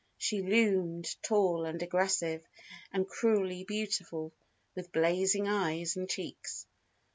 [0.17, 2.41] She loomed tall and aggressive,
[2.91, 4.33] and cruelly beautiful,
[4.73, 6.65] with blazing eyes and cheeks.